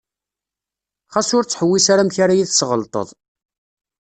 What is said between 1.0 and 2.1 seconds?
Xas ur ttḥewwis ara